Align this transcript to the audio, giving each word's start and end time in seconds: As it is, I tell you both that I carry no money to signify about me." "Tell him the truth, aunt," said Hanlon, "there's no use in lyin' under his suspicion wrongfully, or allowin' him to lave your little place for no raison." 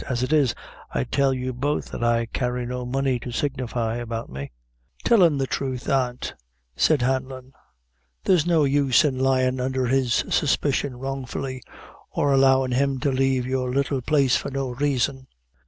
As 0.09 0.23
it 0.23 0.33
is, 0.33 0.55
I 0.89 1.03
tell 1.03 1.31
you 1.31 1.53
both 1.53 1.91
that 1.91 2.03
I 2.03 2.25
carry 2.25 2.65
no 2.65 2.87
money 2.87 3.19
to 3.19 3.29
signify 3.31 3.97
about 3.97 4.31
me." 4.31 4.49
"Tell 5.03 5.21
him 5.21 5.37
the 5.37 5.45
truth, 5.45 5.87
aunt," 5.87 6.33
said 6.75 7.03
Hanlon, 7.03 7.53
"there's 8.23 8.47
no 8.47 8.63
use 8.63 9.05
in 9.05 9.19
lyin' 9.19 9.59
under 9.59 9.85
his 9.85 10.25
suspicion 10.31 10.97
wrongfully, 10.97 11.61
or 12.13 12.31
allowin' 12.31 12.71
him 12.71 12.99
to 13.01 13.11
lave 13.11 13.45
your 13.45 13.71
little 13.71 14.01
place 14.01 14.35
for 14.35 14.49
no 14.49 14.69
raison." 14.71 15.27